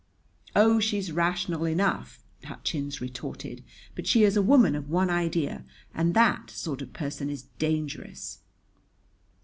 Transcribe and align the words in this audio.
"Oh, 0.55 0.79
she's 0.79 1.11
rational 1.11 1.65
enough," 1.67 2.23
Hutchins 2.45 3.01
retorted: 3.01 3.63
"but 3.93 4.07
she 4.07 4.23
is 4.23 4.35
a 4.35 4.41
woman 4.41 4.73
of 4.73 4.89
one 4.89 5.11
idea 5.11 5.63
and 5.93 6.15
that 6.15 6.49
sort 6.49 6.81
of 6.81 6.91
person 6.91 7.29
is 7.29 7.43
dangerous." 7.59 8.39